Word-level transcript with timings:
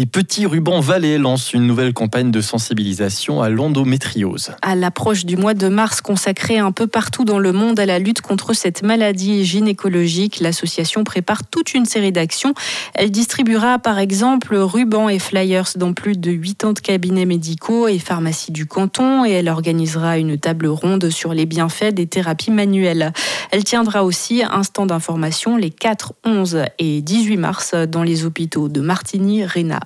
Les 0.00 0.06
petits 0.06 0.46
rubans 0.46 0.80
Valais 0.80 1.18
lancent 1.18 1.52
une 1.52 1.66
nouvelle 1.66 1.92
campagne 1.92 2.30
de 2.30 2.40
sensibilisation 2.40 3.42
à 3.42 3.50
l'endométriose. 3.50 4.52
À 4.62 4.74
l'approche 4.74 5.26
du 5.26 5.36
mois 5.36 5.52
de 5.52 5.68
mars 5.68 6.00
consacré 6.00 6.58
un 6.58 6.72
peu 6.72 6.86
partout 6.86 7.26
dans 7.26 7.38
le 7.38 7.52
monde 7.52 7.78
à 7.78 7.84
la 7.84 7.98
lutte 7.98 8.22
contre 8.22 8.54
cette 8.54 8.82
maladie 8.82 9.44
gynécologique, 9.44 10.40
l'association 10.40 11.04
prépare 11.04 11.46
toute 11.46 11.74
une 11.74 11.84
série 11.84 12.12
d'actions. 12.12 12.54
Elle 12.94 13.10
distribuera 13.10 13.78
par 13.78 13.98
exemple 13.98 14.56
rubans 14.56 15.10
et 15.10 15.18
flyers 15.18 15.68
dans 15.76 15.92
plus 15.92 16.16
de 16.16 16.32
80 16.32 16.72
cabinets 16.82 17.26
médicaux 17.26 17.86
et 17.86 17.98
pharmacies 17.98 18.52
du 18.52 18.64
canton 18.64 19.26
et 19.26 19.32
elle 19.32 19.50
organisera 19.50 20.16
une 20.16 20.38
table 20.38 20.68
ronde 20.68 21.10
sur 21.10 21.34
les 21.34 21.44
bienfaits 21.44 21.92
des 21.92 22.06
thérapies 22.06 22.52
manuelles. 22.52 23.12
Elle 23.50 23.64
tiendra 23.64 24.02
aussi 24.02 24.42
un 24.50 24.62
stand 24.62 24.88
d'information 24.88 25.58
les 25.58 25.68
4, 25.68 26.14
11 26.24 26.62
et 26.78 27.02
18 27.02 27.36
mars 27.36 27.74
dans 27.74 28.02
les 28.02 28.24
hôpitaux 28.24 28.70
de 28.70 28.80
Martigny, 28.80 29.44
Réna 29.44 29.80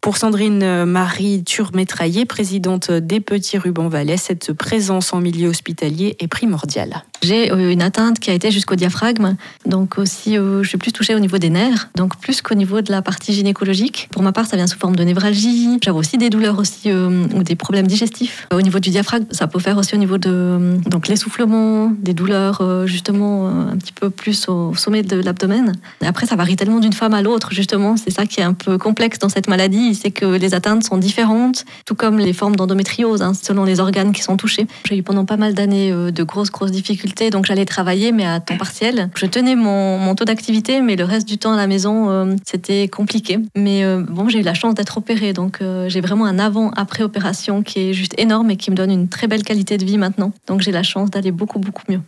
Pour 0.00 0.16
Sandrine 0.16 0.84
Marie 0.84 1.44
Turmétraillé, 1.44 2.24
présidente 2.24 2.90
des 2.90 3.20
Petits 3.20 3.58
Rubans 3.58 3.88
Valais, 3.88 4.16
cette 4.16 4.52
présence 4.52 5.12
en 5.12 5.20
milieu 5.20 5.48
hospitalier 5.48 6.16
est 6.18 6.28
primordiale. 6.28 7.04
J'ai 7.22 7.52
euh, 7.52 7.70
une 7.70 7.82
atteinte 7.82 8.18
qui 8.18 8.30
a 8.30 8.34
été 8.34 8.50
jusqu'au 8.50 8.74
diaphragme, 8.74 9.36
donc 9.64 9.98
aussi 9.98 10.36
euh, 10.36 10.62
je 10.62 10.68
suis 10.68 10.78
plus 10.78 10.92
touchée 10.92 11.14
au 11.14 11.20
niveau 11.20 11.38
des 11.38 11.50
nerfs, 11.50 11.88
donc 11.94 12.18
plus 12.18 12.42
qu'au 12.42 12.54
niveau 12.54 12.80
de 12.80 12.90
la 12.90 13.00
partie 13.00 13.32
gynécologique. 13.32 14.08
Pour 14.10 14.22
ma 14.22 14.32
part, 14.32 14.46
ça 14.46 14.56
vient 14.56 14.66
sous 14.66 14.78
forme 14.78 14.96
de 14.96 15.04
névralgie. 15.04 15.78
J'avais 15.84 15.98
aussi 15.98 16.18
des 16.18 16.30
douleurs 16.30 16.58
aussi 16.58 16.90
euh, 16.90 17.24
ou 17.34 17.44
des 17.44 17.54
problèmes 17.54 17.86
digestifs. 17.86 18.48
Au 18.52 18.60
niveau 18.60 18.80
du 18.80 18.90
diaphragme, 18.90 19.26
ça 19.30 19.46
peut 19.46 19.60
faire 19.60 19.78
aussi 19.78 19.94
au 19.94 19.98
niveau 19.98 20.18
de 20.18 20.78
donc 20.86 21.06
l'essoufflement, 21.06 21.92
des 21.98 22.14
douleurs 22.14 22.86
justement 22.86 23.48
un 23.48 23.76
petit 23.76 23.92
peu 23.92 24.10
plus 24.10 24.48
au 24.48 24.74
sommet 24.74 25.02
de 25.02 25.16
l'abdomen. 25.16 25.72
Après, 26.00 26.26
ça 26.26 26.34
varie 26.34 26.56
tellement 26.56 26.80
d'une 26.80 26.92
femme 26.92 27.14
à 27.14 27.22
l'autre 27.22 27.52
justement. 27.52 27.96
C'est 27.96 28.10
ça 28.10 28.26
qui 28.26 28.40
est 28.40 28.44
un 28.44 28.54
peu 28.54 28.78
complexe 28.92 29.18
dans 29.18 29.28
cette 29.28 29.48
maladie, 29.48 29.94
c'est 29.94 30.10
que 30.10 30.26
les 30.26 30.54
atteintes 30.54 30.84
sont 30.84 30.98
différentes, 30.98 31.64
tout 31.86 31.94
comme 31.94 32.18
les 32.18 32.32
formes 32.32 32.56
d'endométriose 32.56 33.22
hein, 33.22 33.32
selon 33.34 33.64
les 33.64 33.80
organes 33.80 34.12
qui 34.12 34.22
sont 34.22 34.36
touchés. 34.36 34.66
J'ai 34.88 34.98
eu 34.98 35.02
pendant 35.02 35.24
pas 35.24 35.36
mal 35.36 35.54
d'années 35.54 35.92
de 35.92 36.22
grosses 36.22 36.50
grosses 36.50 36.72
difficultés 36.72 36.92
donc 37.30 37.46
j'allais 37.46 37.64
travailler, 37.64 38.12
mais 38.12 38.24
à 38.24 38.40
temps 38.40 38.56
partiel. 38.56 39.10
Je 39.14 39.26
tenais 39.26 39.54
mon, 39.54 40.14
taux 40.14 40.24
d'activité, 40.24 40.80
mais 40.80 40.96
le 40.96 41.04
reste 41.04 41.26
du 41.26 41.38
temps 41.38 41.52
à 41.52 41.56
la 41.56 41.66
maison, 41.66 42.10
euh, 42.10 42.36
c'était 42.44 42.88
compliqué. 42.88 43.38
Mais 43.56 43.84
euh, 43.84 44.02
bon, 44.06 44.28
j'ai 44.28 44.40
eu 44.40 44.42
la 44.42 44.54
chance 44.54 44.74
d'être 44.74 44.98
opérée, 44.98 45.32
donc 45.32 45.58
euh, 45.60 45.88
j'ai 45.88 46.00
vraiment 46.00 46.26
un 46.26 46.38
avant-après 46.38 47.02
opération 47.02 47.62
qui 47.62 47.80
est 47.80 47.92
juste 47.92 48.14
énorme 48.18 48.50
et 48.50 48.56
qui 48.56 48.70
me 48.70 48.76
donne 48.76 48.90
une 48.90 49.08
très 49.08 49.26
belle 49.26 49.42
qualité 49.42 49.78
de 49.78 49.84
vie 49.84 49.98
maintenant. 49.98 50.32
Donc 50.46 50.60
j'ai 50.60 50.72
la 50.72 50.82
chance 50.82 51.10
d'aller 51.10 51.30
beaucoup, 51.32 51.58
beaucoup 51.58 51.82
mieux. 51.88 52.00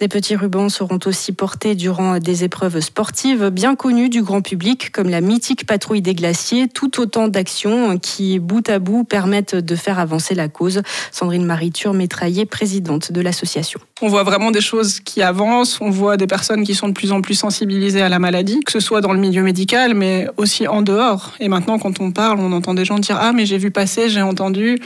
Des 0.00 0.08
petits 0.08 0.34
rubans 0.34 0.68
seront 0.68 0.98
aussi 1.06 1.30
portés 1.30 1.76
durant 1.76 2.18
des 2.18 2.42
épreuves 2.42 2.80
sportives 2.80 3.50
bien 3.50 3.76
connues 3.76 4.08
du 4.08 4.22
grand 4.22 4.42
public, 4.42 4.90
comme 4.90 5.08
la 5.08 5.20
mythique 5.20 5.66
patrouille 5.66 6.02
des 6.02 6.14
glaciers, 6.14 6.66
tout 6.66 7.00
autant 7.00 7.28
d'actions 7.28 7.96
qui, 7.98 8.40
bout 8.40 8.68
à 8.68 8.80
bout, 8.80 9.04
permettent 9.04 9.54
de 9.54 9.76
faire 9.76 10.00
avancer 10.00 10.34
la 10.34 10.48
cause. 10.48 10.82
Sandrine 11.12 11.44
Mariture, 11.44 11.94
métraillée, 11.94 12.44
présidente 12.44 13.12
de 13.12 13.20
l'association. 13.20 13.78
On 14.02 14.08
voit 14.08 14.24
vraiment 14.24 14.50
des 14.50 14.60
choses 14.60 14.98
qui 14.98 15.22
avancent, 15.22 15.80
on 15.80 15.90
voit 15.90 16.16
des 16.16 16.26
personnes 16.26 16.64
qui 16.64 16.74
sont 16.74 16.88
de 16.88 16.92
plus 16.92 17.12
en 17.12 17.20
plus 17.20 17.36
sensibilisées 17.36 18.02
à 18.02 18.08
la 18.08 18.18
maladie, 18.18 18.58
que 18.66 18.72
ce 18.72 18.80
soit 18.80 19.00
dans 19.00 19.12
le 19.12 19.20
milieu 19.20 19.44
médical, 19.44 19.94
mais 19.94 20.26
aussi 20.36 20.66
en 20.66 20.82
dehors. 20.82 21.34
Et 21.38 21.48
maintenant, 21.48 21.78
quand 21.78 22.00
on 22.00 22.10
parle, 22.10 22.40
on 22.40 22.50
entend 22.50 22.74
des 22.74 22.84
gens 22.84 22.98
dire 22.98 23.16
Ah, 23.20 23.32
mais 23.32 23.46
j'ai 23.46 23.58
vu 23.58 23.70
passer, 23.70 24.08
j'ai 24.10 24.22
entendu. 24.22 24.80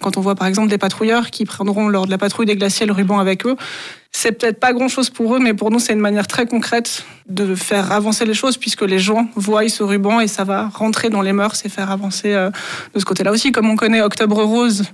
Quand 0.00 0.16
on 0.16 0.20
voit 0.20 0.36
par 0.36 0.46
exemple 0.46 0.68
des 0.68 0.78
patrouilleurs 0.78 1.32
qui 1.32 1.44
prendront 1.44 1.88
lors 1.88 2.06
de 2.06 2.12
la 2.12 2.18
patrouille 2.18 2.46
des 2.46 2.54
glaciers 2.54 2.86
le 2.86 2.92
ruban 2.92 3.18
avec 3.18 3.44
eux, 3.44 3.56
c'est 4.22 4.30
peut-être 4.30 4.60
pas 4.60 4.72
grand-chose 4.72 5.10
pour 5.10 5.34
eux, 5.34 5.40
mais 5.40 5.52
pour 5.52 5.72
nous, 5.72 5.80
c'est 5.80 5.92
une 5.92 5.98
manière 5.98 6.28
très 6.28 6.46
concrète 6.46 7.04
de 7.28 7.56
faire 7.56 7.90
avancer 7.90 8.24
les 8.24 8.34
choses, 8.34 8.56
puisque 8.56 8.82
les 8.82 9.00
gens 9.00 9.26
voient 9.34 9.68
ce 9.68 9.82
ruban 9.82 10.20
et 10.20 10.28
ça 10.28 10.44
va 10.44 10.68
rentrer 10.68 11.10
dans 11.10 11.22
les 11.22 11.32
mœurs 11.32 11.60
et 11.64 11.68
faire 11.68 11.90
avancer 11.90 12.32
euh, 12.32 12.50
de 12.94 13.00
ce 13.00 13.04
côté-là 13.04 13.32
aussi. 13.32 13.50
Comme 13.50 13.68
on 13.68 13.74
connaît 13.74 14.00
Octobre 14.00 14.40
Rose 14.44 14.84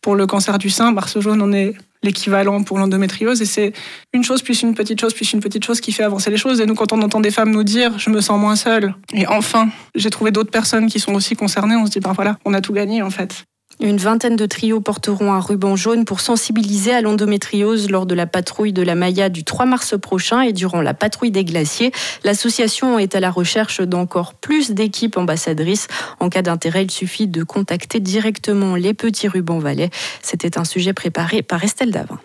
pour 0.00 0.16
le 0.16 0.26
cancer 0.26 0.58
du 0.58 0.68
sein, 0.68 0.90
Mars 0.90 1.20
Jaune, 1.20 1.40
on 1.42 1.52
est 1.52 1.74
l'équivalent 2.02 2.64
pour 2.64 2.76
l'endométriose. 2.76 3.40
Et 3.40 3.44
c'est 3.46 3.72
une 4.12 4.24
chose, 4.24 4.42
plus 4.42 4.62
une 4.62 4.74
petite 4.74 5.00
chose, 5.00 5.14
plus 5.14 5.32
une 5.32 5.38
petite 5.38 5.64
chose 5.64 5.80
qui 5.80 5.92
fait 5.92 6.02
avancer 6.02 6.32
les 6.32 6.36
choses. 6.36 6.60
Et 6.60 6.66
nous, 6.66 6.74
quand 6.74 6.92
on 6.92 7.00
entend 7.02 7.20
des 7.20 7.30
femmes 7.30 7.52
nous 7.52 7.62
dire 7.62 7.96
«je 8.00 8.10
me 8.10 8.20
sens 8.20 8.40
moins 8.40 8.56
seule», 8.56 8.96
et 9.14 9.28
enfin, 9.28 9.68
j'ai 9.94 10.10
trouvé 10.10 10.32
d'autres 10.32 10.50
personnes 10.50 10.88
qui 10.88 10.98
sont 10.98 11.14
aussi 11.14 11.36
concernées, 11.36 11.76
on 11.76 11.86
se 11.86 11.92
dit 11.92 12.00
«ben 12.00 12.14
voilà, 12.14 12.36
on 12.44 12.52
a 12.52 12.60
tout 12.60 12.72
gagné 12.72 13.00
en 13.00 13.10
fait». 13.10 13.44
Une 13.80 13.96
vingtaine 13.96 14.36
de 14.36 14.46
trios 14.46 14.80
porteront 14.80 15.32
un 15.32 15.40
ruban 15.40 15.76
jaune 15.76 16.04
pour 16.04 16.20
sensibiliser 16.20 16.92
à 16.92 17.00
l'endométriose 17.00 17.90
lors 17.90 18.06
de 18.06 18.14
la 18.14 18.26
patrouille 18.26 18.72
de 18.72 18.82
la 18.82 18.94
Maya 18.94 19.28
du 19.28 19.44
3 19.44 19.66
mars 19.66 19.94
prochain 20.00 20.42
et 20.42 20.52
durant 20.52 20.82
la 20.82 20.94
patrouille 20.94 21.30
des 21.30 21.44
glaciers. 21.44 21.92
L'association 22.24 22.98
est 22.98 23.14
à 23.14 23.20
la 23.20 23.30
recherche 23.30 23.80
d'encore 23.80 24.34
plus 24.34 24.70
d'équipes 24.70 25.16
ambassadrices. 25.16 25.88
En 26.20 26.28
cas 26.28 26.42
d'intérêt, 26.42 26.84
il 26.84 26.90
suffit 26.90 27.26
de 27.26 27.42
contacter 27.42 27.98
directement 27.98 28.76
les 28.76 28.94
petits 28.94 29.28
rubans 29.28 29.58
valais. 29.58 29.90
C'était 30.22 30.58
un 30.58 30.64
sujet 30.64 30.92
préparé 30.92 31.42
par 31.42 31.64
Estelle 31.64 31.90
Davin. 31.90 32.18